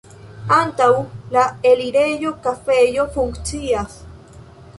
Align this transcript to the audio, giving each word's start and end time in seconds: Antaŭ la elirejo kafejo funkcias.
Antaŭ 0.55 0.87
la 1.35 1.43
elirejo 1.73 2.33
kafejo 2.47 3.07
funkcias. 3.19 4.01